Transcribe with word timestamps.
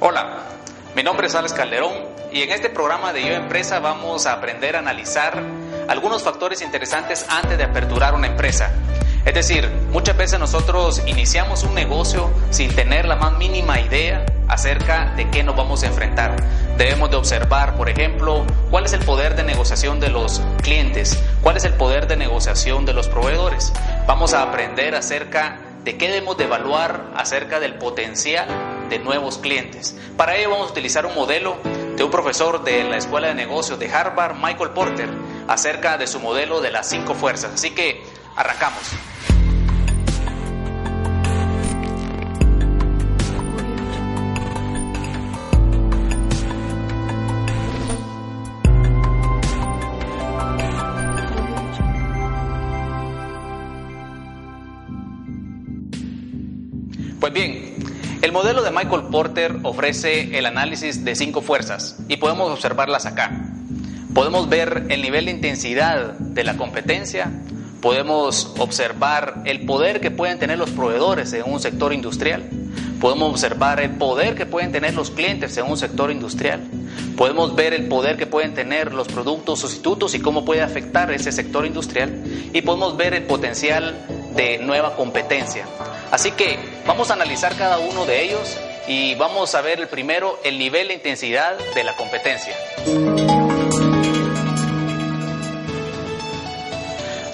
Hola, 0.00 0.44
mi 0.94 1.02
nombre 1.02 1.26
es 1.26 1.34
Alex 1.34 1.52
Calderón 1.54 1.92
y 2.30 2.42
en 2.42 2.52
este 2.52 2.70
programa 2.70 3.12
de 3.12 3.20
Yo 3.20 3.34
Empresa 3.34 3.80
vamos 3.80 4.26
a 4.26 4.34
aprender 4.34 4.76
a 4.76 4.78
analizar 4.78 5.42
algunos 5.88 6.22
factores 6.22 6.62
interesantes 6.62 7.26
antes 7.28 7.58
de 7.58 7.64
aperturar 7.64 8.14
una 8.14 8.28
empresa. 8.28 8.70
Es 9.24 9.34
decir, 9.34 9.68
muchas 9.90 10.16
veces 10.16 10.38
nosotros 10.38 11.02
iniciamos 11.06 11.64
un 11.64 11.74
negocio 11.74 12.30
sin 12.50 12.72
tener 12.76 13.08
la 13.08 13.16
más 13.16 13.36
mínima 13.38 13.80
idea 13.80 14.24
acerca 14.46 15.14
de 15.16 15.28
qué 15.30 15.42
nos 15.42 15.56
vamos 15.56 15.82
a 15.82 15.86
enfrentar. 15.86 16.36
Debemos 16.76 17.10
de 17.10 17.16
observar, 17.16 17.76
por 17.76 17.88
ejemplo, 17.88 18.46
cuál 18.70 18.84
es 18.84 18.92
el 18.92 19.04
poder 19.04 19.34
de 19.34 19.42
negociación 19.42 19.98
de 19.98 20.10
los 20.10 20.40
clientes, 20.62 21.20
cuál 21.42 21.56
es 21.56 21.64
el 21.64 21.74
poder 21.74 22.06
de 22.06 22.16
negociación 22.16 22.86
de 22.86 22.94
los 22.94 23.08
proveedores. 23.08 23.72
Vamos 24.06 24.32
a 24.32 24.42
aprender 24.42 24.94
acerca 24.94 25.58
de 25.82 25.96
qué 25.98 26.06
debemos 26.06 26.36
de 26.36 26.44
evaluar 26.44 27.06
acerca 27.16 27.58
del 27.58 27.74
potencial 27.74 28.46
de 28.88 28.98
nuevos 28.98 29.38
clientes. 29.38 29.96
Para 30.16 30.36
ello 30.36 30.50
vamos 30.50 30.68
a 30.68 30.72
utilizar 30.72 31.06
un 31.06 31.14
modelo 31.14 31.56
de 31.96 32.02
un 32.04 32.10
profesor 32.10 32.62
de 32.62 32.84
la 32.84 32.96
Escuela 32.96 33.28
de 33.28 33.34
Negocios 33.34 33.78
de 33.78 33.92
Harvard, 33.92 34.36
Michael 34.36 34.70
Porter, 34.70 35.08
acerca 35.46 35.98
de 35.98 36.06
su 36.06 36.20
modelo 36.20 36.60
de 36.60 36.70
las 36.70 36.88
cinco 36.88 37.14
fuerzas. 37.14 37.52
Así 37.54 37.70
que 37.70 38.02
arrancamos. 38.36 38.82
Pues 57.20 57.32
bien, 57.32 57.74
el 58.20 58.32
modelo 58.32 58.62
de 58.62 58.72
Michael 58.72 59.04
Porter 59.10 59.56
ofrece 59.62 60.36
el 60.36 60.46
análisis 60.46 61.04
de 61.04 61.14
cinco 61.14 61.40
fuerzas 61.40 61.96
y 62.08 62.16
podemos 62.16 62.50
observarlas 62.50 63.06
acá. 63.06 63.30
Podemos 64.12 64.48
ver 64.48 64.86
el 64.88 65.02
nivel 65.02 65.26
de 65.26 65.30
intensidad 65.30 66.14
de 66.14 66.42
la 66.42 66.56
competencia, 66.56 67.30
podemos 67.80 68.54
observar 68.58 69.42
el 69.44 69.66
poder 69.66 70.00
que 70.00 70.10
pueden 70.10 70.38
tener 70.40 70.58
los 70.58 70.70
proveedores 70.70 71.32
en 71.32 71.44
un 71.46 71.60
sector 71.60 71.92
industrial, 71.92 72.48
podemos 73.00 73.30
observar 73.30 73.80
el 73.80 73.90
poder 73.90 74.34
que 74.34 74.46
pueden 74.46 74.72
tener 74.72 74.94
los 74.94 75.10
clientes 75.10 75.56
en 75.56 75.66
un 75.66 75.76
sector 75.76 76.10
industrial, 76.10 76.60
podemos 77.16 77.54
ver 77.54 77.72
el 77.72 77.86
poder 77.86 78.16
que 78.16 78.26
pueden 78.26 78.54
tener 78.54 78.92
los 78.92 79.06
productos 79.06 79.60
sustitutos 79.60 80.14
y 80.16 80.20
cómo 80.20 80.44
puede 80.44 80.62
afectar 80.62 81.12
ese 81.12 81.30
sector 81.30 81.64
industrial 81.64 82.24
y 82.52 82.62
podemos 82.62 82.96
ver 82.96 83.14
el 83.14 83.22
potencial 83.24 83.94
de 84.34 84.58
nueva 84.58 84.96
competencia. 84.96 85.66
Así 86.10 86.32
que 86.32 86.58
vamos 86.86 87.10
a 87.10 87.14
analizar 87.14 87.54
cada 87.56 87.78
uno 87.78 88.06
de 88.06 88.22
ellos 88.22 88.56
y 88.86 89.14
vamos 89.16 89.54
a 89.54 89.60
ver 89.60 89.80
el 89.80 89.88
primero, 89.88 90.40
el 90.42 90.58
nivel 90.58 90.88
de 90.88 90.94
intensidad 90.94 91.58
de 91.74 91.84
la 91.84 91.94
competencia. 91.96 92.54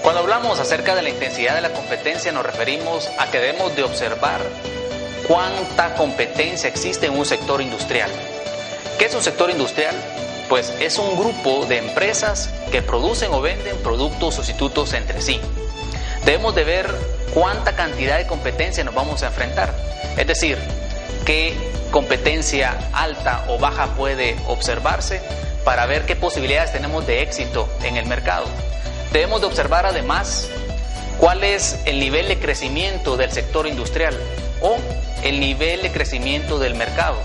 Cuando 0.03 0.21
hablamos 0.21 0.59
acerca 0.59 0.97
de 0.97 1.03
la 1.03 1.09
intensidad 1.09 1.55
de 1.55 1.61
la 1.61 1.71
competencia 1.71 2.33
nos 2.33 2.45
referimos 2.45 3.09
a 3.19 3.31
que 3.31 3.39
debemos 3.39 3.75
de 3.77 3.85
observar 3.85 4.41
cuánta 5.29 5.95
competencia 5.95 6.69
existe 6.69 7.07
en 7.07 7.17
un 7.17 7.25
sector 7.25 7.63
industrial. 7.63 8.11
¿Qué 8.99 9.07
es 9.07 9.15
un 9.15 9.23
sector 9.23 9.51
industrial? 9.51 9.95
Pues 10.49 10.75
es 10.81 10.99
un 10.99 11.17
grupo 11.17 11.65
de 11.67 11.79
empresas 11.79 12.53
que 12.71 12.83
producen 12.83 13.33
o 13.33 13.41
venden 13.41 13.77
productos 13.79 14.35
sustitutos 14.35 14.93
entre 14.93 15.23
sí. 15.23 15.41
Debemos 16.25 16.55
de 16.55 16.65
ver 16.65 17.14
cuánta 17.35 17.75
cantidad 17.75 18.17
de 18.17 18.27
competencia 18.27 18.85
nos 18.85 18.95
vamos 18.95 19.23
a 19.23 19.27
enfrentar. 19.27 19.75
Es 20.17 20.27
decir, 20.27 20.57
qué 21.27 21.55
competencia 21.91 22.79
alta 22.93 23.45
o 23.49 23.59
baja 23.59 23.89
puede 23.97 24.37
observarse 24.47 25.21
para 25.65 25.87
ver 25.87 26.07
qué 26.07 26.17
posibilidades 26.17 26.73
tenemos 26.73 27.07
de 27.07 27.23
éxito 27.23 27.69
en 27.83 27.97
el 27.97 28.07
mercado. 28.07 28.47
Debemos 29.13 29.41
de 29.41 29.47
observar 29.47 29.87
además 29.87 30.49
cuál 31.19 31.45
es 31.45 31.81
el 31.85 32.01
nivel 32.01 32.29
de 32.29 32.39
crecimiento 32.39 33.17
del 33.17 33.33
sector 33.33 33.67
industrial 33.67 34.17
o 34.61 34.77
el 35.23 35.41
nivel 35.41 35.83
de 35.83 35.91
crecimiento 35.91 36.59
del 36.59 36.75
mercado. 36.75 37.19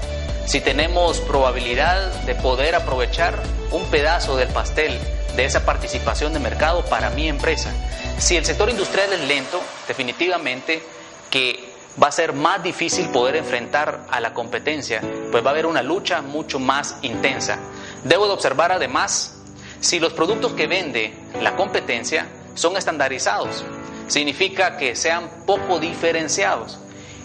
Si 0.45 0.61
tenemos 0.61 1.19
probabilidad 1.19 2.11
de 2.23 2.33
poder 2.35 2.75
aprovechar 2.75 3.39
un 3.71 3.85
pedazo 3.85 4.35
del 4.35 4.47
pastel 4.47 4.97
de 5.35 5.45
esa 5.45 5.65
participación 5.65 6.33
de 6.33 6.39
mercado 6.39 6.83
para 6.85 7.09
mi 7.11 7.27
empresa. 7.27 7.71
Si 8.19 8.35
el 8.35 8.45
sector 8.45 8.69
industrial 8.69 9.13
es 9.13 9.21
lento, 9.21 9.61
definitivamente 9.87 10.83
que 11.29 11.73
va 12.01 12.07
a 12.07 12.11
ser 12.11 12.33
más 12.33 12.61
difícil 12.61 13.07
poder 13.09 13.37
enfrentar 13.37 14.05
a 14.09 14.19
la 14.19 14.33
competencia, 14.33 15.01
pues 15.31 15.43
va 15.43 15.49
a 15.49 15.51
haber 15.51 15.65
una 15.65 15.81
lucha 15.81 16.21
mucho 16.21 16.59
más 16.59 16.97
intensa. 17.01 17.59
Debo 18.03 18.27
de 18.27 18.33
observar 18.33 18.73
además 18.73 19.37
si 19.79 20.01
los 20.01 20.11
productos 20.11 20.51
que 20.51 20.67
vende 20.67 21.13
la 21.41 21.55
competencia 21.55 22.27
son 22.55 22.75
estandarizados. 22.75 23.63
Significa 24.07 24.75
que 24.75 24.97
sean 24.97 25.29
poco 25.45 25.79
diferenciados. 25.79 26.77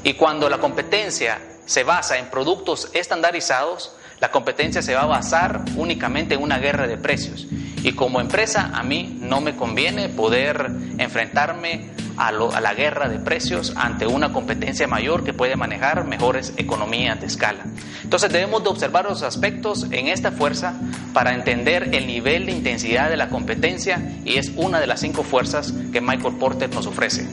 Y 0.04 0.14
cuando 0.14 0.48
la 0.48 0.58
competencia 0.58 1.40
se 1.66 1.82
basa 1.82 2.18
en 2.18 2.30
productos 2.30 2.90
estandarizados, 2.92 3.96
la 4.20 4.30
competencia 4.30 4.80
se 4.80 4.94
va 4.94 5.02
a 5.02 5.06
basar 5.06 5.64
únicamente 5.76 6.34
en 6.36 6.42
una 6.42 6.58
guerra 6.58 6.86
de 6.86 6.98
precios. 6.98 7.48
Y 7.84 7.92
como 7.92 8.20
empresa 8.20 8.70
a 8.72 8.82
mí 8.82 9.18
no 9.20 9.42
me 9.42 9.54
conviene 9.54 10.08
poder 10.08 10.70
enfrentarme 10.96 11.90
a, 12.16 12.32
la 12.32 12.72
guerra 12.72 13.10
de 13.10 13.18
precios 13.18 13.74
ante 13.76 14.06
una 14.06 14.32
competencia 14.32 14.86
mayor 14.86 15.22
que 15.22 15.34
puede 15.34 15.54
manejar 15.54 16.04
mejores 16.04 16.54
economías 16.56 17.20
de 17.20 17.26
escala. 17.26 17.66
Entonces 18.02 18.32
debemos 18.32 18.62
de 18.62 18.70
observar 18.70 19.04
los 19.04 19.22
aspectos 19.22 19.86
en 19.90 20.08
esta 20.08 20.32
fuerza 20.32 20.80
para 21.12 21.34
entender 21.34 21.90
el 21.92 22.06
nivel 22.06 22.46
de 22.46 22.52
intensidad 22.52 23.10
de 23.10 23.18
la 23.18 23.28
competencia 23.28 24.00
y 24.24 24.38
es 24.38 24.52
una 24.56 24.80
de 24.80 24.86
las 24.86 25.00
cinco 25.00 25.22
fuerzas 25.22 25.74
que 25.92 26.00
Michael 26.00 26.36
Porter 26.36 26.74
nos 26.74 26.86
ofrece. 26.86 27.28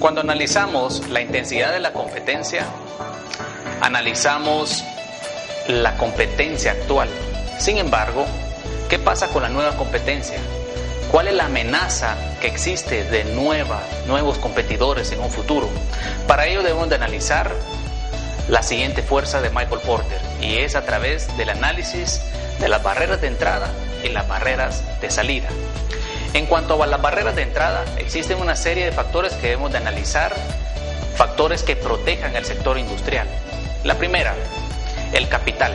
Cuando 0.00 0.22
analizamos 0.22 1.08
la 1.08 1.20
intensidad 1.20 1.72
de 1.72 1.78
la 1.78 1.92
competencia, 1.92 2.66
analizamos 3.80 4.82
la 5.72 5.96
competencia 5.96 6.72
actual. 6.72 7.08
Sin 7.58 7.78
embargo, 7.78 8.26
¿qué 8.88 8.98
pasa 8.98 9.28
con 9.28 9.42
la 9.42 9.48
nueva 9.48 9.76
competencia? 9.76 10.38
¿Cuál 11.10 11.28
es 11.28 11.34
la 11.34 11.46
amenaza 11.46 12.16
que 12.40 12.46
existe 12.46 13.04
de 13.04 13.24
nueva, 13.24 13.82
nuevos 14.06 14.38
competidores 14.38 15.10
en 15.12 15.20
un 15.20 15.30
futuro? 15.30 15.68
Para 16.26 16.46
ello 16.46 16.62
debemos 16.62 16.88
de 16.88 16.94
analizar 16.94 17.50
la 18.48 18.62
siguiente 18.62 19.02
fuerza 19.02 19.40
de 19.40 19.50
Michael 19.50 19.80
Porter 19.84 20.20
y 20.40 20.58
es 20.58 20.76
a 20.76 20.84
través 20.84 21.36
del 21.36 21.50
análisis 21.50 22.20
de 22.58 22.68
las 22.68 22.82
barreras 22.82 23.20
de 23.20 23.28
entrada 23.28 23.70
y 24.04 24.08
las 24.08 24.28
barreras 24.28 24.82
de 25.00 25.10
salida. 25.10 25.48
En 26.32 26.46
cuanto 26.46 26.80
a 26.80 26.86
las 26.86 27.02
barreras 27.02 27.34
de 27.34 27.42
entrada, 27.42 27.84
existen 27.98 28.40
una 28.40 28.54
serie 28.54 28.84
de 28.84 28.92
factores 28.92 29.32
que 29.34 29.48
debemos 29.48 29.72
de 29.72 29.78
analizar, 29.78 30.32
factores 31.16 31.64
que 31.64 31.74
protejan 31.74 32.36
el 32.36 32.44
sector 32.44 32.78
industrial. 32.78 33.26
La 33.82 33.96
primera, 33.96 34.34
el 35.12 35.28
capital. 35.28 35.74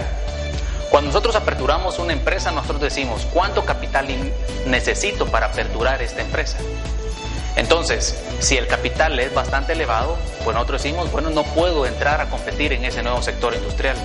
Cuando 0.90 1.10
nosotros 1.10 1.36
aperturamos 1.36 2.00
una 2.00 2.14
empresa, 2.14 2.52
nosotros 2.52 2.82
decimos, 2.82 3.28
¿cuánto 3.34 3.66
capital 3.66 4.08
necesito 4.66 5.26
para 5.26 5.48
aperturar 5.48 6.02
esta 6.02 6.22
empresa? 6.22 6.58
Entonces, 7.56 8.18
si 8.40 8.58
el 8.58 8.68
capital 8.68 9.18
es 9.20 9.34
bastante 9.34 9.74
elevado, 9.74 10.18
pues 10.44 10.54
nosotros 10.54 10.84
decimos, 10.84 11.12
bueno, 11.12 11.30
no 11.30 11.44
puedo 11.44 11.86
entrar 11.86 12.22
a 12.22 12.30
competir 12.30 12.74
en 12.74 12.86
ese 12.86 13.02
nuevo 13.02 13.22
sector 13.22 13.54
industrial. 13.54 13.98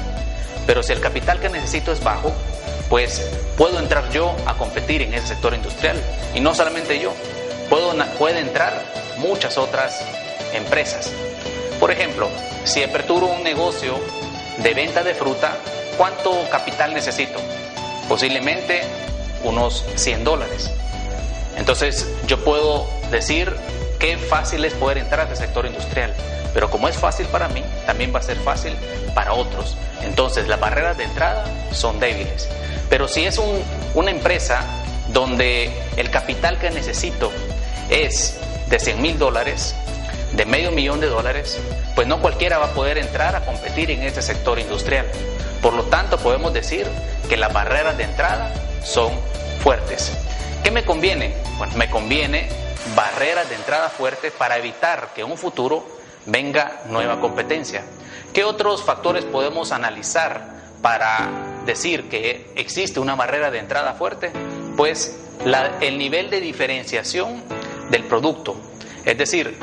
Pero 0.66 0.82
si 0.82 0.92
el 0.92 1.00
capital 1.00 1.40
que 1.40 1.48
necesito 1.48 1.92
es 1.92 2.02
bajo, 2.02 2.32
pues 2.88 3.28
puedo 3.56 3.78
entrar 3.78 4.10
yo 4.10 4.34
a 4.46 4.54
competir 4.54 5.02
en 5.02 5.14
ese 5.14 5.28
sector 5.28 5.54
industrial. 5.54 5.96
Y 6.34 6.40
no 6.40 6.54
solamente 6.54 7.00
yo, 7.00 7.12
puedo, 7.68 7.92
puede 8.18 8.40
entrar 8.40 8.82
muchas 9.18 9.58
otras 9.58 10.00
empresas. 10.52 11.12
Por 11.78 11.90
ejemplo, 11.90 12.28
si 12.64 12.82
aperturo 12.82 13.26
un 13.26 13.42
negocio 13.42 13.98
de 14.62 14.74
venta 14.74 15.02
de 15.02 15.14
fruta, 15.14 15.56
¿cuánto 15.96 16.48
capital 16.50 16.92
necesito? 16.94 17.38
Posiblemente 18.08 18.82
unos 19.44 19.84
100 19.94 20.24
dólares. 20.24 20.70
Entonces 21.56 22.06
yo 22.26 22.42
puedo 22.44 22.86
decir 23.10 23.54
qué 23.98 24.16
fácil 24.16 24.64
es 24.64 24.74
poder 24.74 24.98
entrar 24.98 25.28
al 25.28 25.36
sector 25.36 25.66
industrial, 25.66 26.14
pero 26.52 26.70
como 26.70 26.88
es 26.88 26.96
fácil 26.96 27.26
para 27.26 27.48
mí, 27.48 27.62
también 27.86 28.14
va 28.14 28.18
a 28.18 28.22
ser 28.22 28.36
fácil 28.38 28.76
para 29.14 29.32
otros. 29.32 29.76
Entonces 30.02 30.48
las 30.48 30.60
barreras 30.60 30.96
de 30.96 31.04
entrada 31.04 31.44
son 31.72 32.00
débiles. 32.00 32.48
Pero 32.88 33.08
si 33.08 33.24
es 33.24 33.40
una 33.94 34.10
empresa 34.10 34.64
donde 35.08 35.70
el 35.96 36.10
capital 36.10 36.58
que 36.58 36.70
necesito 36.70 37.30
es 37.88 38.38
de 38.68 38.78
100 38.78 39.02
mil 39.02 39.18
dólares, 39.18 39.74
de 40.32 40.44
medio 40.46 40.70
millón 40.70 41.00
de 41.00 41.08
dólares, 41.08 41.60
pues 41.94 42.06
no 42.06 42.20
cualquiera 42.20 42.58
va 42.58 42.66
a 42.66 42.74
poder 42.74 42.98
entrar 42.98 43.34
a 43.34 43.44
competir 43.44 43.90
en 43.90 44.02
este 44.02 44.22
sector 44.22 44.58
industrial. 44.58 45.06
Por 45.62 45.74
lo 45.74 45.84
tanto, 45.84 46.18
podemos 46.18 46.52
decir 46.52 46.86
que 47.28 47.36
las 47.36 47.52
barreras 47.52 47.96
de 47.96 48.04
entrada 48.04 48.52
son 48.82 49.12
fuertes. 49.62 50.12
¿Qué 50.64 50.70
me 50.70 50.84
conviene? 50.84 51.34
Bueno, 51.58 51.74
me 51.76 51.90
conviene 51.90 52.48
barreras 52.94 53.48
de 53.48 53.56
entrada 53.56 53.88
fuerte 53.88 54.30
para 54.30 54.56
evitar 54.56 55.10
que 55.14 55.22
en 55.22 55.30
un 55.30 55.38
futuro 55.38 55.86
venga 56.26 56.82
nueva 56.86 57.20
competencia. 57.20 57.82
¿Qué 58.32 58.44
otros 58.44 58.82
factores 58.82 59.24
podemos 59.24 59.72
analizar 59.72 60.60
para 60.80 61.28
decir 61.66 62.08
que 62.08 62.52
existe 62.56 63.00
una 63.00 63.14
barrera 63.14 63.50
de 63.50 63.58
entrada 63.58 63.94
fuerte? 63.94 64.30
Pues 64.76 65.16
el 65.80 65.98
nivel 65.98 66.30
de 66.30 66.40
diferenciación 66.40 67.42
del 67.90 68.04
producto. 68.04 68.56
Es 69.04 69.18
decir, 69.18 69.58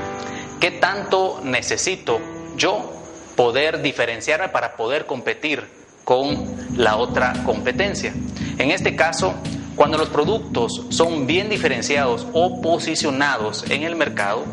¿qué 0.59 0.71
tanto 0.71 1.41
necesito 1.43 2.19
yo 2.55 2.93
poder 3.35 3.81
diferenciarme 3.81 4.49
para 4.49 4.75
poder 4.75 5.05
competir 5.05 5.63
con 6.03 6.55
la 6.75 6.97
otra 6.97 7.33
competencia? 7.45 8.13
En 8.57 8.71
este 8.71 8.95
caso, 8.95 9.33
cuando 9.75 9.97
los 9.97 10.09
productos 10.09 10.87
son 10.89 11.27
bien 11.27 11.49
diferenciados 11.49 12.25
o 12.33 12.61
posicionados 12.61 13.69
en 13.69 13.83
el 13.83 13.95
mercado, 13.95 14.45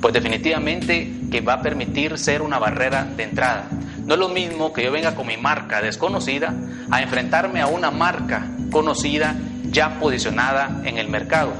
pues 0.00 0.12
definitivamente 0.12 1.12
que 1.30 1.40
va 1.40 1.54
a 1.54 1.62
permitir 1.62 2.18
ser 2.18 2.42
una 2.42 2.58
barrera 2.58 3.04
de 3.04 3.22
entrada. 3.22 3.68
No 4.04 4.14
es 4.14 4.20
lo 4.20 4.28
mismo 4.28 4.72
que 4.72 4.82
yo 4.82 4.90
venga 4.90 5.14
con 5.14 5.28
mi 5.28 5.36
marca 5.36 5.80
desconocida 5.80 6.52
a 6.90 7.02
enfrentarme 7.02 7.60
a 7.60 7.68
una 7.68 7.92
marca 7.92 8.48
conocida 8.72 9.36
ya 9.70 10.00
posicionada 10.00 10.82
en 10.84 10.98
el 10.98 11.08
mercado. 11.08 11.52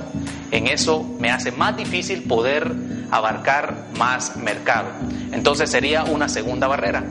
En 0.53 0.67
eso 0.67 1.03
me 1.19 1.31
hace 1.31 1.51
más 1.51 1.79
difícil 1.79 2.25
poder 2.25 2.71
abarcar 3.11 3.87
más 3.97 4.37
mercado. 4.37 4.91
Entonces 5.33 5.71
sería 5.71 6.05
una 6.05 6.29
segunda 6.29 6.67
barrera. 6.67 7.05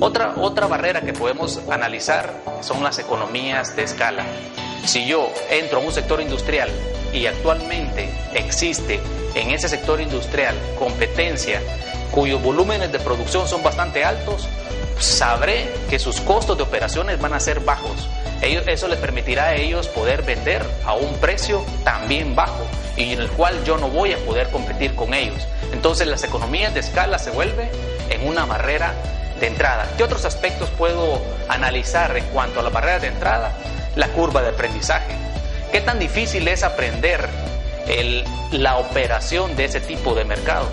Otra, 0.00 0.34
otra 0.36 0.66
barrera 0.66 1.02
que 1.02 1.12
podemos 1.12 1.60
analizar 1.70 2.34
son 2.60 2.82
las 2.82 2.98
economías 2.98 3.76
de 3.76 3.84
escala. 3.84 4.24
Si 4.84 5.06
yo 5.06 5.32
entro 5.48 5.78
a 5.78 5.84
un 5.84 5.92
sector 5.92 6.20
industrial 6.20 6.68
y 7.12 7.26
actualmente 7.26 8.10
existe 8.34 8.98
en 9.36 9.50
ese 9.50 9.68
sector 9.68 10.00
industrial 10.00 10.56
competencia 10.76 11.62
cuyos 12.10 12.42
volúmenes 12.42 12.90
de 12.90 12.98
producción 12.98 13.46
son 13.46 13.62
bastante 13.62 14.04
altos, 14.04 14.48
sabré 14.98 15.72
que 15.88 16.00
sus 16.00 16.20
costos 16.20 16.56
de 16.56 16.64
operaciones 16.64 17.20
van 17.20 17.34
a 17.34 17.38
ser 17.38 17.60
bajos. 17.60 18.08
eso 18.42 18.88
les 18.88 18.98
permitirá 18.98 19.44
a 19.44 19.54
ellos 19.54 19.86
poder 19.86 20.22
vender 20.22 20.64
a 20.84 20.94
un 20.94 21.14
precio 21.20 21.64
también 21.84 22.34
bajo 22.34 22.66
y 22.98 23.12
en 23.12 23.20
el 23.20 23.30
cual 23.30 23.64
yo 23.64 23.78
no 23.78 23.88
voy 23.88 24.12
a 24.12 24.18
poder 24.18 24.50
competir 24.50 24.94
con 24.94 25.14
ellos. 25.14 25.46
Entonces 25.72 26.06
las 26.06 26.24
economías 26.24 26.74
de 26.74 26.80
escala 26.80 27.18
se 27.18 27.30
vuelven 27.30 27.70
en 28.10 28.26
una 28.26 28.44
barrera 28.44 28.92
de 29.40 29.46
entrada. 29.46 29.88
¿Qué 29.96 30.02
otros 30.02 30.24
aspectos 30.24 30.68
puedo 30.70 31.22
analizar 31.48 32.14
en 32.16 32.24
cuanto 32.26 32.60
a 32.60 32.62
la 32.62 32.70
barrera 32.70 32.98
de 32.98 33.08
entrada? 33.08 33.56
la 33.98 34.08
curva 34.08 34.42
de 34.42 34.50
aprendizaje. 34.50 35.12
¿Qué 35.72 35.80
tan 35.80 35.98
difícil 35.98 36.46
es 36.48 36.62
aprender 36.62 37.28
la 38.52 38.76
operación 38.76 39.56
de 39.56 39.64
ese 39.64 39.80
tipo 39.80 40.14
de 40.14 40.24
mercado? 40.24 40.68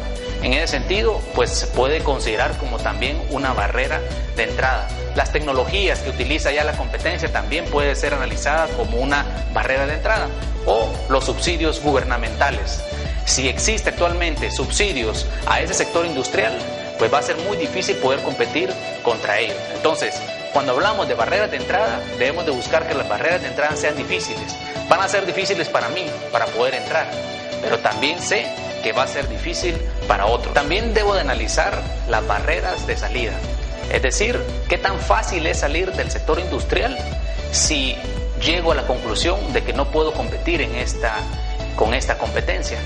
En 0.45 0.53
ese 0.53 0.67
sentido, 0.67 1.19
pues 1.33 1.49
se 1.49 1.65
puede 1.65 2.03
considerar 2.03 2.55
como 2.59 2.77
también 2.77 3.19
una 3.31 3.53
barrera 3.53 3.99
de 4.35 4.43
entrada. 4.43 4.87
Las 5.15 5.31
tecnologías 5.31 6.01
que 6.01 6.11
utiliza 6.11 6.51
ya 6.51 6.63
la 6.63 6.77
competencia 6.77 7.31
también 7.31 7.65
puede 7.65 7.95
ser 7.95 8.13
analizada 8.13 8.67
como 8.77 8.99
una 8.99 9.25
barrera 9.55 9.87
de 9.87 9.95
entrada. 9.95 10.27
O 10.67 10.93
los 11.09 11.25
subsidios 11.25 11.81
gubernamentales. 11.81 12.79
Si 13.25 13.47
existe 13.47 13.89
actualmente 13.89 14.51
subsidios 14.51 15.25
a 15.47 15.61
ese 15.61 15.73
sector 15.73 16.05
industrial, 16.05 16.55
pues 16.99 17.11
va 17.11 17.17
a 17.17 17.23
ser 17.23 17.37
muy 17.37 17.57
difícil 17.57 17.95
poder 17.95 18.19
competir 18.19 18.71
contra 19.01 19.39
ellos. 19.39 19.57
Entonces, 19.73 20.13
cuando 20.53 20.73
hablamos 20.73 21.07
de 21.07 21.15
barreras 21.15 21.49
de 21.49 21.57
entrada, 21.57 21.99
debemos 22.19 22.45
de 22.45 22.51
buscar 22.51 22.87
que 22.87 22.93
las 22.93 23.09
barreras 23.09 23.41
de 23.41 23.47
entrada 23.47 23.75
sean 23.75 23.95
difíciles. 23.95 24.55
Van 24.87 25.01
a 25.01 25.07
ser 25.07 25.25
difíciles 25.25 25.69
para 25.69 25.89
mí, 25.89 26.05
para 26.31 26.45
poder 26.45 26.75
entrar, 26.75 27.09
pero 27.63 27.79
también 27.79 28.21
sé 28.21 28.45
que 28.85 28.91
va 28.91 29.01
a 29.01 29.07
ser 29.07 29.27
difícil 29.27 29.75
para 30.07 30.27
otro. 30.27 30.51
También 30.51 30.93
debo 30.93 31.15
de 31.15 31.21
analizar 31.21 31.81
las 32.07 32.27
barreras 32.27 32.85
de 32.85 32.95
salida. 32.95 33.33
Es 33.91 34.03
decir, 34.03 34.39
qué 34.69 34.77
tan 34.77 34.99
fácil 34.99 35.47
es 35.47 35.61
salir 35.61 35.91
del 35.93 36.11
sector 36.11 36.39
industrial 36.39 36.95
si 37.51 37.95
llego 38.45 38.73
a 38.73 38.75
la 38.75 38.85
conclusión 38.85 39.53
de 39.53 39.63
que 39.63 39.73
no 39.73 39.89
puedo 39.89 40.13
competir 40.13 40.61
en 40.61 40.75
esta, 40.75 41.15
con 41.75 41.95
esta 41.95 42.19
competencia. 42.19 42.77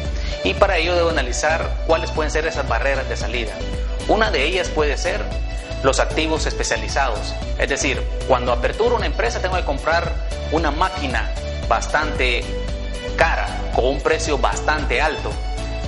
Y 0.46 0.54
para 0.54 0.78
ello 0.78 0.96
debo 0.96 1.10
analizar 1.10 1.70
cuáles 1.86 2.12
pueden 2.12 2.32
ser 2.32 2.48
esas 2.48 2.66
barreras 2.66 3.10
de 3.10 3.18
salida. 3.18 3.52
Una 4.08 4.32
de 4.32 4.46
ellas 4.46 4.70
puede 4.70 4.98
ser 4.98 5.22
los 5.84 6.00
activos 6.00 6.46
especializados. 6.46 7.36
Es 7.58 7.68
decir, 7.68 8.02
cuando 8.26 8.54
aperturo 8.54 8.96
una 8.96 9.06
empresa 9.06 9.42
tengo 9.42 9.58
que 9.58 9.66
comprar 9.66 10.14
una 10.54 10.72
máquina 10.72 11.30
bastante 11.68 12.46
cara, 13.18 13.48
con 13.76 13.84
un 13.84 14.00
precio 14.00 14.38
bastante 14.38 15.02
alto. 15.02 15.30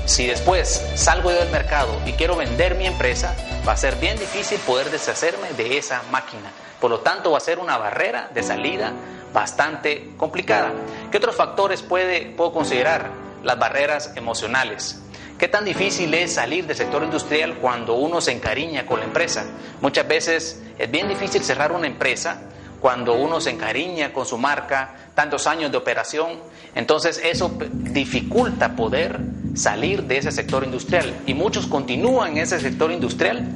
Si 0.06 0.27
después 0.27 0.83
salgo 0.95 1.31
del 1.31 1.50
mercado 1.50 2.01
y 2.06 2.13
quiero 2.13 2.36
vender 2.36 2.75
mi 2.75 2.86
empresa, 2.86 3.36
va 3.68 3.74
a 3.74 3.77
ser 3.77 3.95
bien 3.98 4.18
difícil 4.18 4.59
poder 4.59 4.89
deshacerme 4.89 5.53
de 5.53 5.77
esa 5.77 6.01
máquina. 6.12 6.51
Por 6.80 6.89
lo 6.89 7.00
tanto, 7.01 7.31
va 7.31 7.38
a 7.38 7.42
ser 7.42 7.59
una 7.59 7.77
barrera 7.77 8.30
de 8.33 8.42
salida 8.42 8.92
bastante 9.31 10.12
complicada. 10.18 10.71
¿Qué 11.12 11.18
otros 11.18 11.36
factores 11.36 11.81
puedo 11.81 12.51
considerar? 12.51 13.09
Las 13.44 13.57
barreras 13.57 14.13
emocionales. 14.15 15.01
¿Qué 15.39 15.48
tan 15.48 15.65
difícil 15.65 16.13
es 16.13 16.33
salir 16.33 16.68
del 16.68 16.77
sector 16.77 17.04
industrial 17.04 17.56
cuando 17.56 17.95
uno 17.95 18.21
se 18.21 18.31
encariña 18.31 18.86
con 18.86 19.00
la 19.00 19.06
empresa? 19.06 19.45
Muchas 19.81 20.07
veces 20.07 20.62
es 20.77 20.92
bien 20.92 21.07
difícil 21.07 21.44
cerrar 21.44 21.71
una 21.71 21.88
empresa 21.88 22.42
cuando 22.80 23.13
uno 23.13 23.42
se 23.42 23.50
encariña 23.50 24.13
con 24.13 24.27
su 24.27 24.38
marca, 24.38 24.95
tantos 25.15 25.47
años 25.47 25.71
de 25.71 25.77
operación, 25.77 26.39
entonces 26.75 27.19
eso 27.24 27.51
dificulta 27.71 28.75
poder 28.75 29.19
salir 29.53 30.03
de 30.03 30.18
ese 30.18 30.31
sector 30.31 30.63
industrial 30.63 31.13
y 31.25 31.33
muchos 31.33 31.68
continúan 31.68 32.33
en 32.33 32.38
ese 32.39 32.59
sector 32.59 32.92
industrial 32.92 33.48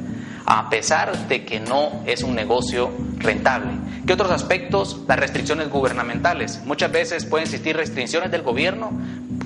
a 0.46 0.70
pesar 0.70 1.28
de 1.28 1.44
que 1.44 1.60
no 1.60 2.04
es 2.06 2.22
un 2.22 2.36
negocio 2.36 2.92
rentable. 3.18 3.72
¿Qué 4.06 4.14
otros 4.14 4.30
aspectos? 4.30 5.02
Las 5.08 5.20
restricciones 5.20 5.70
gubernamentales. 5.70 6.62
Muchas 6.66 6.92
veces 6.92 7.26
pueden 7.26 7.46
existir 7.46 7.76
restricciones 7.76 8.32
del 8.32 8.44
gobierno 8.44 8.92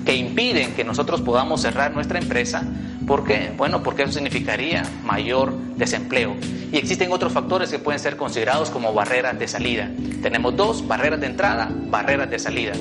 que 0.04 0.14
impiden 0.14 0.74
que 0.74 0.84
nosotros 0.84 1.22
podamos 1.22 1.62
cerrar 1.62 1.92
nuestra 1.92 2.18
empresa. 2.18 2.64
¿Por 3.06 3.24
qué? 3.24 3.52
Bueno, 3.56 3.82
porque 3.82 4.02
eso 4.02 4.12
significaría 4.12 4.82
mayor 5.04 5.54
desempleo. 5.76 6.36
Y 6.70 6.76
existen 6.76 7.10
otros 7.12 7.32
factores 7.32 7.70
que 7.70 7.78
pueden 7.78 7.98
ser 7.98 8.16
considerados 8.16 8.70
como 8.70 8.92
barreras 8.92 9.38
de 9.38 9.48
salida. 9.48 9.90
Tenemos 10.22 10.54
dos, 10.54 10.86
barreras 10.86 11.20
de 11.20 11.26
entrada, 11.26 11.70
barreras 11.88 12.28
de 12.30 12.38
salida. 12.38 12.72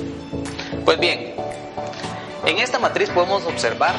Pues 0.84 1.00
bien, 1.00 1.34
en 2.46 2.60
esta 2.60 2.80
matriz 2.80 3.10
podemos 3.10 3.44
observar 3.46 3.94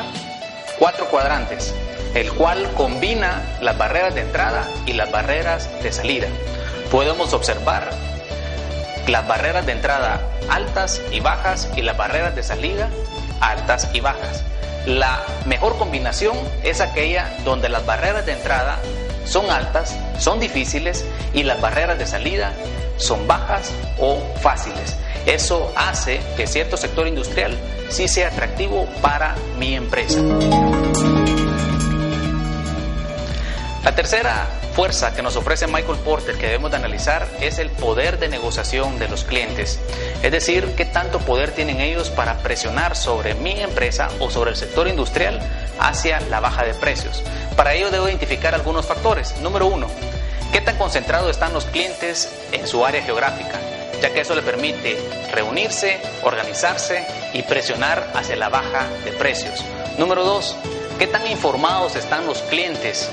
cuatro 0.78 1.06
cuadrantes, 1.06 1.74
el 2.14 2.32
cual 2.32 2.70
combina 2.74 3.42
las 3.60 3.76
barreras 3.76 4.14
de 4.14 4.22
entrada 4.22 4.68
y 4.86 4.94
las 4.94 5.10
barreras 5.10 5.68
de 5.82 5.92
salida. 5.92 6.28
Podemos 6.90 7.32
observar 7.32 7.90
las 9.06 9.26
barreras 9.26 9.66
de 9.66 9.72
entrada 9.72 10.20
altas 10.48 11.00
y 11.10 11.20
bajas 11.20 11.68
y 11.76 11.82
las 11.82 11.96
barreras 11.96 12.34
de 12.34 12.42
salida 12.42 12.88
altas 13.40 13.88
y 13.92 14.00
bajas. 14.00 14.44
La 14.86 15.22
mejor 15.46 15.76
combinación 15.76 16.36
es 16.62 16.80
aquella 16.80 17.30
donde 17.44 17.68
las 17.68 17.84
barreras 17.84 18.24
de 18.26 18.32
entrada 18.32 18.78
son 19.24 19.50
altas, 19.50 19.96
son 20.18 20.40
difíciles 20.40 21.04
y 21.34 21.42
las 21.42 21.60
barreras 21.60 21.98
de 21.98 22.06
salida 22.06 22.52
son 22.96 23.26
bajas 23.26 23.72
o 23.98 24.18
fáciles. 24.40 24.96
Eso 25.26 25.72
hace 25.76 26.20
que 26.36 26.46
cierto 26.46 26.76
sector 26.76 27.06
industrial 27.06 27.56
sí 27.90 28.08
sea 28.08 28.28
atractivo 28.28 28.86
para 29.02 29.34
mi 29.58 29.74
empresa. 29.74 30.20
La 33.84 33.94
tercera 33.94 34.46
fuerza 34.74 35.14
que 35.14 35.22
nos 35.22 35.36
ofrece 35.36 35.66
Michael 35.66 35.98
Porter 36.04 36.36
que 36.36 36.46
debemos 36.46 36.70
de 36.70 36.76
analizar 36.76 37.26
es 37.40 37.58
el 37.58 37.70
poder 37.70 38.18
de 38.18 38.28
negociación 38.28 38.98
de 38.98 39.08
los 39.08 39.24
clientes. 39.24 39.80
Es 40.22 40.30
decir, 40.30 40.74
qué 40.76 40.84
tanto 40.84 41.18
poder 41.18 41.50
tienen 41.52 41.80
ellos 41.80 42.10
para 42.10 42.38
presionar 42.38 42.94
sobre 42.96 43.34
mi 43.34 43.60
empresa 43.60 44.08
o 44.20 44.30
sobre 44.30 44.50
el 44.50 44.56
sector 44.56 44.86
industrial 44.86 45.40
hacia 45.78 46.20
la 46.20 46.40
baja 46.40 46.64
de 46.64 46.74
precios. 46.74 47.22
Para 47.56 47.74
ello 47.74 47.90
debo 47.90 48.08
identificar 48.08 48.54
algunos 48.54 48.86
factores. 48.86 49.34
Número 49.40 49.66
uno, 49.66 49.88
qué 50.52 50.60
tan 50.60 50.76
concentrados 50.76 51.30
están 51.30 51.52
los 51.52 51.64
clientes 51.64 52.32
en 52.52 52.66
su 52.66 52.84
área 52.84 53.02
geográfica, 53.02 53.58
ya 54.00 54.12
que 54.12 54.20
eso 54.20 54.34
le 54.34 54.42
permite 54.42 54.96
reunirse, 55.32 56.00
organizarse 56.22 57.06
y 57.32 57.42
presionar 57.42 58.10
hacia 58.14 58.36
la 58.36 58.48
baja 58.48 58.88
de 59.04 59.12
precios. 59.12 59.64
Número 59.98 60.24
dos, 60.24 60.56
qué 60.98 61.06
tan 61.06 61.26
informados 61.26 61.96
están 61.96 62.26
los 62.26 62.38
clientes 62.42 63.10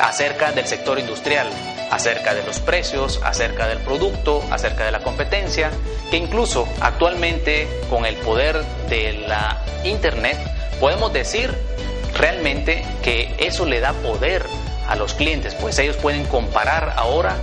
acerca 0.00 0.52
del 0.52 0.66
sector 0.66 0.98
industrial, 0.98 1.48
acerca 1.90 2.34
de 2.34 2.42
los 2.44 2.60
precios, 2.60 3.20
acerca 3.22 3.68
del 3.68 3.78
producto, 3.78 4.42
acerca 4.50 4.84
de 4.84 4.92
la 4.92 5.00
competencia, 5.00 5.70
que 6.10 6.16
incluso 6.16 6.66
actualmente 6.80 7.68
con 7.88 8.06
el 8.06 8.16
poder 8.16 8.64
de 8.88 9.12
la 9.26 9.62
Internet 9.84 10.38
podemos 10.78 11.12
decir 11.12 11.54
realmente 12.16 12.84
que 13.02 13.34
eso 13.38 13.66
le 13.66 13.80
da 13.80 13.92
poder 13.92 14.44
a 14.88 14.96
los 14.96 15.14
clientes, 15.14 15.54
pues 15.54 15.78
ellos 15.78 15.96
pueden 15.96 16.24
comparar 16.24 16.94
ahora 16.96 17.36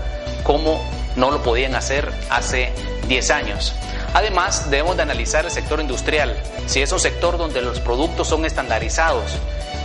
como 0.43 0.83
no 1.17 1.31
lo 1.31 1.43
podían 1.43 1.75
hacer 1.75 2.13
hace 2.29 2.71
10 3.07 3.31
años. 3.31 3.75
Además, 4.13 4.69
debemos 4.69 4.95
de 4.95 5.03
analizar 5.03 5.45
el 5.45 5.51
sector 5.51 5.81
industrial. 5.81 6.41
Si 6.67 6.81
es 6.81 6.91
un 6.91 6.99
sector 6.99 7.37
donde 7.37 7.61
los 7.61 7.79
productos 7.81 8.27
son 8.27 8.45
estandarizados, 8.45 9.37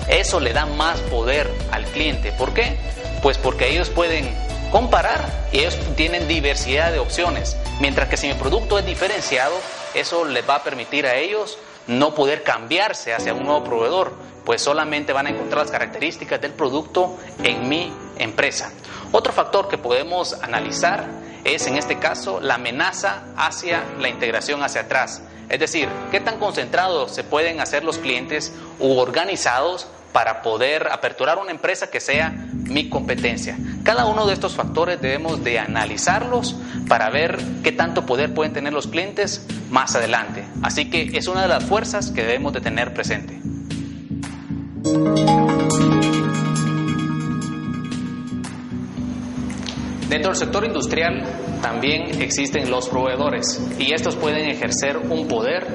eso 0.08 0.38
le 0.38 0.52
da 0.52 0.66
más 0.66 1.00
poder 1.00 1.50
al 1.70 1.84
cliente. 1.86 2.32
¿Por 2.32 2.54
qué? 2.54 2.76
Pues 3.22 3.38
porque 3.38 3.70
ellos 3.70 3.90
pueden 3.90 4.32
comparar 4.70 5.48
y 5.52 5.58
ellos 5.58 5.76
tienen 5.96 6.28
diversidad 6.28 6.92
de 6.92 6.98
opciones. 6.98 7.56
Mientras 7.80 8.08
que 8.08 8.16
si 8.16 8.28
mi 8.28 8.34
producto 8.34 8.78
es 8.78 8.86
diferenciado, 8.86 9.54
eso 9.94 10.24
les 10.24 10.48
va 10.48 10.56
a 10.56 10.62
permitir 10.62 11.06
a 11.06 11.16
ellos 11.16 11.58
no 11.86 12.14
poder 12.14 12.42
cambiarse 12.42 13.12
hacia 13.12 13.34
un 13.34 13.44
nuevo 13.44 13.64
proveedor, 13.64 14.12
pues 14.44 14.62
solamente 14.62 15.12
van 15.12 15.26
a 15.26 15.30
encontrar 15.30 15.62
las 15.62 15.70
características 15.70 16.40
del 16.40 16.52
producto 16.52 17.16
en 17.42 17.68
mi 17.68 17.92
empresa. 18.18 18.72
Otro 19.12 19.32
factor 19.32 19.68
que 19.68 19.76
podemos 19.76 20.34
analizar 20.42 21.06
es 21.44 21.66
en 21.66 21.76
este 21.76 21.98
caso 21.98 22.40
la 22.40 22.54
amenaza 22.54 23.24
hacia 23.36 23.84
la 24.00 24.08
integración 24.08 24.62
hacia 24.62 24.82
atrás. 24.82 25.22
Es 25.50 25.60
decir, 25.60 25.88
qué 26.10 26.20
tan 26.20 26.38
concentrados 26.38 27.12
se 27.14 27.22
pueden 27.22 27.60
hacer 27.60 27.84
los 27.84 27.98
clientes 27.98 28.54
u 28.78 28.96
organizados 28.98 29.86
para 30.12 30.40
poder 30.42 30.88
aperturar 30.90 31.38
una 31.38 31.50
empresa 31.50 31.90
que 31.90 32.00
sea 32.00 32.30
mi 32.30 32.88
competencia. 32.88 33.58
Cada 33.82 34.06
uno 34.06 34.26
de 34.26 34.32
estos 34.34 34.54
factores 34.54 35.00
debemos 35.00 35.44
de 35.44 35.58
analizarlos 35.58 36.56
para 36.88 37.10
ver 37.10 37.38
qué 37.62 37.72
tanto 37.72 38.06
poder 38.06 38.32
pueden 38.32 38.52
tener 38.54 38.72
los 38.72 38.86
clientes 38.86 39.46
más 39.70 39.94
adelante. 39.94 40.44
Así 40.62 40.88
que 40.88 41.18
es 41.18 41.28
una 41.28 41.42
de 41.42 41.48
las 41.48 41.64
fuerzas 41.64 42.10
que 42.10 42.22
debemos 42.22 42.52
de 42.54 42.60
tener 42.60 42.94
presente. 42.94 43.40
Dentro 50.12 50.30
del 50.30 50.38
sector 50.38 50.62
industrial 50.66 51.24
también 51.62 52.20
existen 52.20 52.70
los 52.70 52.86
proveedores 52.90 53.66
y 53.78 53.94
estos 53.94 54.14
pueden 54.14 54.46
ejercer 54.50 54.98
un 54.98 55.26
poder 55.26 55.66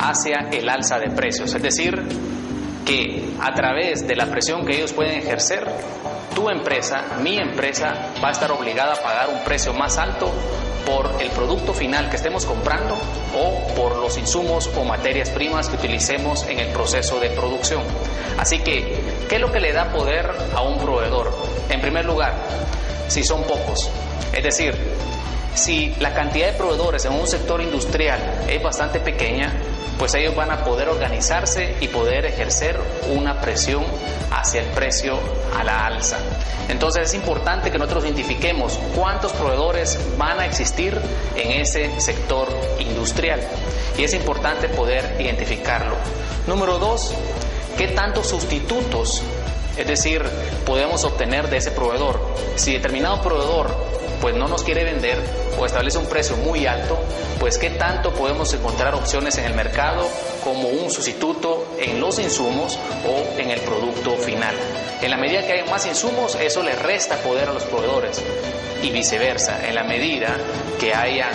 hacia 0.00 0.48
el 0.50 0.68
alza 0.68 0.98
de 0.98 1.10
precios, 1.10 1.54
es 1.54 1.62
decir, 1.62 2.02
que 2.84 3.22
a 3.40 3.54
través 3.54 4.04
de 4.04 4.16
la 4.16 4.26
presión 4.26 4.66
que 4.66 4.78
ellos 4.78 4.92
pueden 4.92 5.20
ejercer, 5.20 5.64
tu 6.34 6.50
empresa, 6.50 7.04
mi 7.22 7.38
empresa, 7.38 7.94
va 8.20 8.30
a 8.30 8.32
estar 8.32 8.50
obligada 8.50 8.94
a 8.94 9.00
pagar 9.00 9.28
un 9.28 9.44
precio 9.44 9.72
más 9.72 9.96
alto 9.96 10.28
por 10.84 11.22
el 11.22 11.30
producto 11.30 11.72
final 11.72 12.10
que 12.10 12.16
estemos 12.16 12.46
comprando 12.46 12.98
o 13.36 13.74
por 13.76 13.96
los 13.98 14.18
insumos 14.18 14.68
o 14.76 14.82
materias 14.82 15.30
primas 15.30 15.68
que 15.68 15.76
utilicemos 15.76 16.44
en 16.48 16.58
el 16.58 16.72
proceso 16.72 17.20
de 17.20 17.30
producción. 17.30 17.84
Así 18.38 18.58
que, 18.58 18.98
¿qué 19.28 19.36
es 19.36 19.40
lo 19.40 19.52
que 19.52 19.60
le 19.60 19.72
da 19.72 19.92
poder 19.92 20.32
a 20.52 20.62
un 20.62 20.78
proveedor? 20.78 21.32
En 21.70 21.80
primer 21.80 22.06
lugar, 22.06 22.34
si 23.08 23.24
son 23.24 23.42
pocos, 23.44 23.90
es 24.32 24.42
decir, 24.42 24.74
si 25.54 25.94
la 25.98 26.14
cantidad 26.14 26.52
de 26.52 26.52
proveedores 26.52 27.04
en 27.04 27.12
un 27.12 27.26
sector 27.26 27.60
industrial 27.60 28.44
es 28.48 28.62
bastante 28.62 29.00
pequeña, 29.00 29.52
pues 29.98 30.14
ellos 30.14 30.36
van 30.36 30.52
a 30.52 30.62
poder 30.64 30.88
organizarse 30.88 31.74
y 31.80 31.88
poder 31.88 32.24
ejercer 32.24 32.78
una 33.16 33.40
presión 33.40 33.84
hacia 34.30 34.62
el 34.62 34.68
precio 34.68 35.18
a 35.58 35.64
la 35.64 35.86
alza. 35.86 36.18
Entonces 36.68 37.08
es 37.08 37.14
importante 37.14 37.72
que 37.72 37.78
nosotros 37.78 38.04
identifiquemos 38.04 38.78
cuántos 38.94 39.32
proveedores 39.32 39.98
van 40.16 40.38
a 40.38 40.46
existir 40.46 40.96
en 41.34 41.60
ese 41.60 42.00
sector 42.00 42.48
industrial 42.78 43.40
y 43.96 44.04
es 44.04 44.14
importante 44.14 44.68
poder 44.68 45.16
identificarlo. 45.18 45.96
Número 46.46 46.78
dos, 46.78 47.12
qué 47.76 47.88
tantos 47.88 48.28
sustitutos, 48.28 49.22
es 49.78 49.86
decir, 49.86 50.22
podemos 50.66 51.04
obtener 51.04 51.48
de 51.48 51.58
ese 51.58 51.70
proveedor. 51.70 52.20
Si 52.56 52.72
determinado 52.72 53.22
proveedor 53.22 53.70
pues 54.20 54.34
no 54.34 54.48
nos 54.48 54.62
quiere 54.62 54.84
vender 54.84 55.18
o 55.58 55.66
establece 55.66 55.98
un 55.98 56.06
precio 56.06 56.36
muy 56.36 56.66
alto, 56.66 56.98
pues 57.38 57.58
qué 57.58 57.70
tanto 57.70 58.12
podemos 58.12 58.52
encontrar 58.54 58.94
opciones 58.94 59.38
en 59.38 59.44
el 59.44 59.54
mercado 59.54 60.06
como 60.44 60.68
un 60.68 60.90
sustituto 60.90 61.74
en 61.78 62.00
los 62.00 62.18
insumos 62.18 62.78
o 63.06 63.38
en 63.40 63.50
el 63.50 63.60
producto 63.60 64.16
final. 64.16 64.54
En 65.02 65.10
la 65.10 65.16
medida 65.16 65.46
que 65.46 65.52
hay 65.52 65.68
más 65.68 65.86
insumos, 65.86 66.36
eso 66.36 66.62
le 66.62 66.74
resta 66.74 67.16
poder 67.16 67.48
a 67.48 67.52
los 67.52 67.64
proveedores 67.64 68.22
y 68.82 68.90
viceversa. 68.90 69.66
En 69.68 69.74
la 69.74 69.84
medida 69.84 70.36
que 70.80 70.94
haya 70.94 71.28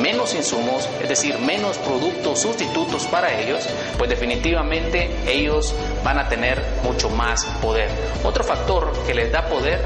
menos 0.00 0.34
insumos, 0.34 0.88
es 1.02 1.08
decir, 1.08 1.38
menos 1.38 1.76
productos 1.78 2.40
sustitutos 2.40 3.04
para 3.06 3.38
ellos, 3.38 3.68
pues 3.98 4.08
definitivamente 4.08 5.10
ellos 5.26 5.74
van 6.02 6.18
a 6.18 6.28
tener 6.28 6.62
mucho 6.82 7.10
más 7.10 7.44
poder. 7.60 7.90
Otro 8.24 8.44
factor 8.44 8.92
que 9.06 9.14
les 9.14 9.30
da 9.30 9.46
poder 9.48 9.80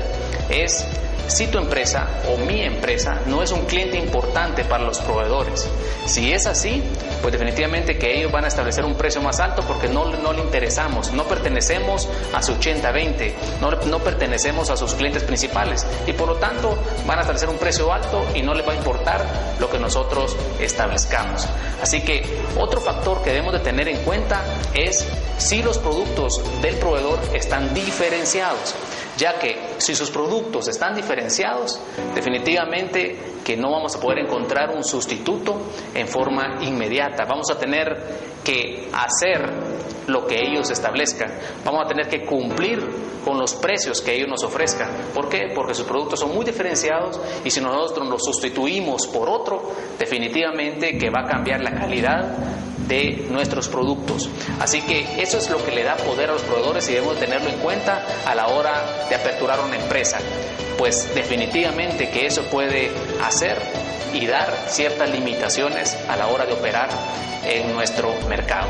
es 0.48 0.84
si 1.28 1.48
tu 1.48 1.58
empresa 1.58 2.06
o 2.28 2.36
mi 2.36 2.62
empresa 2.62 3.20
no 3.26 3.42
es 3.42 3.50
un 3.50 3.66
cliente 3.66 3.96
importante 3.96 4.64
para 4.64 4.84
los 4.84 4.98
proveedores. 4.98 5.68
Si 6.06 6.32
es 6.32 6.46
así, 6.46 6.82
pues 7.20 7.32
definitivamente 7.32 7.98
que 7.98 8.18
ellos 8.18 8.30
van 8.30 8.44
a 8.44 8.48
establecer 8.48 8.84
un 8.84 8.94
precio 8.94 9.20
más 9.20 9.40
alto 9.40 9.62
porque 9.66 9.88
no, 9.88 10.04
no 10.04 10.32
le 10.32 10.40
interesamos, 10.40 11.12
no 11.12 11.24
pertenecemos 11.24 12.08
a 12.32 12.42
su 12.42 12.54
80-20, 12.54 13.32
no, 13.60 13.70
no 13.70 13.98
pertenecemos 14.00 14.70
a 14.70 14.76
sus 14.76 14.94
clientes 14.94 15.24
principales 15.24 15.86
y 16.06 16.12
por 16.12 16.28
lo 16.28 16.36
tanto 16.36 16.76
van 17.06 17.18
a 17.18 17.22
establecer 17.22 17.48
un 17.48 17.58
precio 17.58 17.92
alto 17.92 18.24
y 18.34 18.42
no 18.42 18.54
les 18.54 18.66
va 18.66 18.72
a 18.72 18.76
importar 18.76 19.26
lo 19.58 19.68
que 19.68 19.78
nosotros 19.78 20.36
establezcamos. 20.60 21.46
Así 21.82 22.02
que 22.02 22.40
otro 22.58 22.80
factor 22.80 23.22
que 23.22 23.30
debemos 23.30 23.52
de 23.52 23.60
tener 23.60 23.88
en 23.88 23.98
cuenta 24.04 24.42
es 24.74 25.06
si 25.38 25.62
los 25.62 25.78
productos 25.78 26.40
del 26.62 26.76
proveedor 26.76 27.18
están 27.34 27.74
diferenciados 27.74 28.74
ya 29.16 29.38
que 29.38 29.74
si 29.78 29.94
sus 29.94 30.10
productos 30.10 30.68
están 30.68 30.94
diferenciados, 30.94 31.80
definitivamente 32.14 33.36
que 33.44 33.56
no 33.56 33.70
vamos 33.70 33.94
a 33.94 34.00
poder 34.00 34.18
encontrar 34.18 34.74
un 34.74 34.82
sustituto 34.82 35.70
en 35.94 36.08
forma 36.08 36.58
inmediata. 36.62 37.24
Vamos 37.24 37.50
a 37.50 37.58
tener 37.58 37.96
que 38.42 38.88
hacer 38.92 39.40
lo 40.08 40.26
que 40.26 40.40
ellos 40.40 40.70
establezcan. 40.70 41.32
Vamos 41.64 41.84
a 41.84 41.88
tener 41.88 42.08
que 42.08 42.24
cumplir 42.26 42.80
con 43.24 43.38
los 43.38 43.54
precios 43.54 44.00
que 44.00 44.14
ellos 44.14 44.28
nos 44.28 44.42
ofrezcan. 44.42 44.90
¿Por 45.14 45.28
qué? 45.28 45.52
Porque 45.54 45.74
sus 45.74 45.86
productos 45.86 46.20
son 46.20 46.34
muy 46.34 46.44
diferenciados 46.44 47.20
y 47.44 47.50
si 47.50 47.60
nosotros 47.60 48.08
los 48.08 48.22
sustituimos 48.24 49.06
por 49.06 49.28
otro, 49.28 49.72
definitivamente 49.98 50.98
que 50.98 51.10
va 51.10 51.22
a 51.22 51.28
cambiar 51.28 51.60
la 51.60 51.72
calidad 51.72 52.65
de 52.88 53.26
nuestros 53.30 53.68
productos. 53.68 54.28
Así 54.60 54.82
que 54.82 55.22
eso 55.22 55.38
es 55.38 55.50
lo 55.50 55.64
que 55.64 55.72
le 55.72 55.82
da 55.82 55.96
poder 55.96 56.30
a 56.30 56.34
los 56.34 56.42
proveedores 56.42 56.88
y 56.88 56.94
debemos 56.94 57.18
tenerlo 57.18 57.48
en 57.48 57.58
cuenta 57.58 58.04
a 58.24 58.34
la 58.34 58.48
hora 58.48 59.06
de 59.08 59.14
aperturar 59.14 59.60
una 59.60 59.76
empresa. 59.76 60.18
Pues 60.78 61.14
definitivamente 61.14 62.10
que 62.10 62.26
eso 62.26 62.42
puede 62.44 62.90
hacer 63.24 63.60
y 64.12 64.26
dar 64.26 64.52
ciertas 64.68 65.10
limitaciones 65.10 65.96
a 66.08 66.16
la 66.16 66.28
hora 66.28 66.46
de 66.46 66.52
operar 66.52 66.88
en 67.44 67.72
nuestro 67.74 68.12
mercado. 68.28 68.68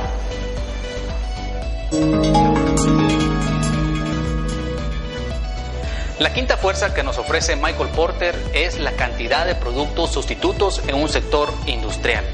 La 6.19 6.33
quinta 6.33 6.57
fuerza 6.57 6.95
que 6.95 7.03
nos 7.03 7.19
ofrece 7.19 7.57
Michael 7.57 7.91
Porter 7.91 8.35
es 8.55 8.79
la 8.79 8.93
cantidad 8.93 9.45
de 9.45 9.55
productos 9.55 10.13
sustitutos 10.13 10.81
en 10.87 10.95
un 10.95 11.09
sector 11.09 11.53
industrial. 11.67 12.25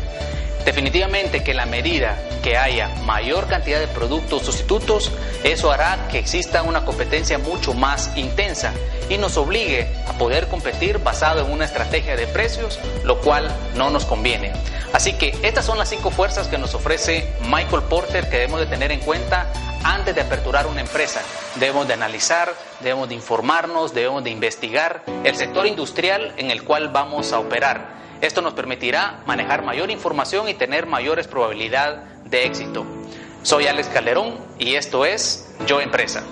Definitivamente 0.64 1.42
que 1.42 1.54
la 1.54 1.66
medida 1.66 2.16
que 2.42 2.57
haya 2.57 2.88
mayor 3.04 3.49
cantidad 3.49 3.81
de 3.81 3.88
productos 3.88 4.42
sustitutos, 4.42 5.11
eso 5.42 5.73
hará 5.73 6.09
que 6.09 6.19
exista 6.19 6.62
una 6.62 6.85
competencia 6.85 7.38
mucho 7.38 7.75
más 7.75 8.16
intensa 8.16 8.73
y 9.09 9.19
nos 9.19 9.37
obligue 9.37 9.88
a 10.07 10.12
poder 10.14 10.49
competir 10.49 10.99
basado 10.99 11.45
en 11.45 11.50
una 11.50 11.64
estrategia 11.64 12.16
de 12.16 12.26
precios, 12.26 12.78
lo 13.04 13.21
cual 13.21 13.50
no 13.76 13.90
nos 13.90 14.04
conviene. 14.04 14.52
Así 14.92 15.14
que 15.14 15.37
estas 15.42 15.64
son 15.64 15.78
las 15.78 15.88
cinco 15.88 16.11
fuerzas 16.11 16.49
que 16.49 16.59
nos 16.59 16.75
ofrece 16.75 17.33
Michael 17.49 17.83
Porter 17.88 18.28
que 18.28 18.37
debemos 18.37 18.61
de 18.61 18.66
tener 18.66 18.92
en 18.92 19.00
cuenta 19.00 19.52
antes 19.85 20.14
de 20.14 20.21
aperturar 20.21 20.66
una 20.66 20.81
empresa. 20.81 21.23
Debemos 21.57 21.88
de 21.88 21.95
analizar, 21.95 22.54
debemos 22.81 23.09
de 23.09 23.14
informarnos, 23.14 23.95
debemos 23.95 24.23
de 24.23 24.31
investigar 24.31 25.02
el 25.25 25.35
sector 25.35 25.66
industrial 25.66 26.35
en 26.37 26.50
el 26.50 26.62
cual 26.62 26.88
vamos 26.88 27.33
a 27.33 27.38
operar 27.38 28.02
esto 28.22 28.40
nos 28.40 28.54
permitirá 28.54 29.20
manejar 29.26 29.64
mayor 29.64 29.90
información 29.90 30.48
y 30.48 30.54
tener 30.54 30.86
mayores 30.86 31.26
probabilidades 31.26 32.00
de 32.24 32.46
éxito. 32.46 32.86
Soy 33.42 33.66
Alex 33.66 33.88
Calderón 33.88 34.38
y 34.58 34.76
esto 34.76 35.04
es 35.04 35.52
Yo 35.66 35.80
Empresa. 35.80 36.22